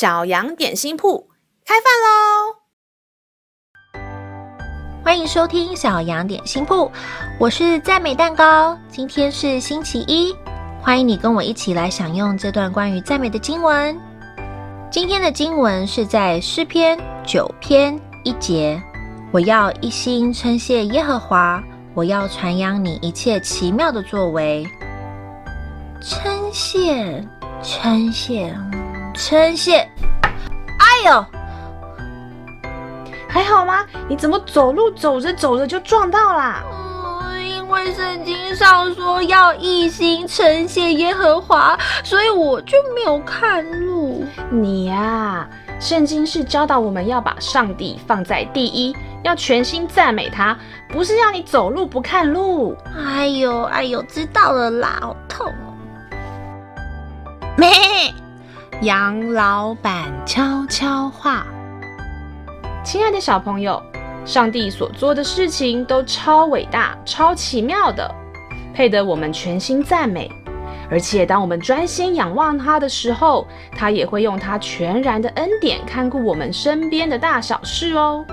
[0.00, 1.28] 小羊点心铺
[1.66, 1.92] 开饭
[3.92, 4.00] 喽！
[5.04, 6.90] 欢迎收听小羊点心铺，
[7.38, 8.78] 我是赞美蛋糕。
[8.88, 10.34] 今天是星期一，
[10.80, 13.94] 欢迎你跟我一起来享用这段关于赞美的经文。
[14.90, 18.82] 今天的经文是在诗篇九篇一节，
[19.30, 21.62] 我要一心称谢耶和华，
[21.92, 24.66] 我要传扬你一切奇妙的作为。
[26.00, 27.22] 称谢，
[27.62, 28.56] 称谢，
[29.20, 29.86] 称谢！
[30.78, 31.24] 哎呦，
[33.28, 33.84] 还好吗？
[34.08, 36.64] 你怎么走路走着走着就撞到啦？
[36.72, 44.24] 嗯，因为圣经上说要一心称谢耶和华，所以我就没有看路。
[44.50, 45.48] 你呀、啊，
[45.78, 50.56] 圣经是教导我们要把上帝放在第一，要全心赞美他，
[50.88, 52.74] 不是要你走路不看路。
[52.96, 55.76] 哎呦，哎呦，知道了啦，好痛哦。
[57.58, 57.68] 咩，
[58.82, 61.46] 杨老板悄悄话。
[62.82, 63.82] 亲爱的小朋友，
[64.24, 68.10] 上帝所做的事情都超伟大、超奇妙的，
[68.74, 70.30] 配得我们全心赞美。
[70.90, 78.24] 而且，当我们专心仰望他的时候，他也会用他全然的恩典看顾我们身边的大小事哦。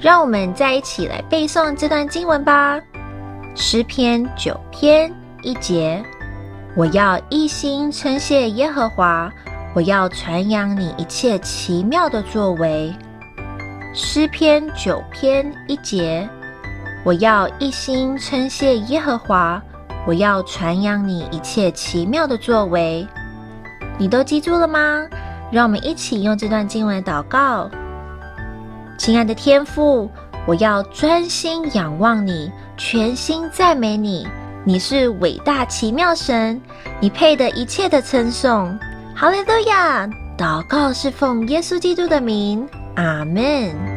[0.00, 2.76] 让我们再一起来背诵这段经文吧，
[3.54, 6.04] 《诗篇》九篇一节。
[6.76, 9.30] 我要一心称谢耶和华，
[9.74, 12.92] 我要传扬你一切奇妙的作为。
[13.94, 16.28] 诗篇九篇一节，
[17.04, 19.62] 我要一心称谢耶和华，
[20.04, 23.06] 我要传扬你一切奇妙的作为。
[23.96, 25.06] 你都记住了吗？
[25.52, 27.70] 让我们一起用这段经文祷告。
[28.98, 30.10] 亲爱的天父，
[30.44, 34.26] 我要专心仰望你，全心赞美你。
[34.66, 36.58] 你是伟大奇妙神，
[36.98, 38.74] 你配得一切的称颂。
[39.14, 40.08] 哈利路亚！
[40.38, 42.66] 祷告是奉耶稣基督的名，
[42.96, 43.93] 阿门。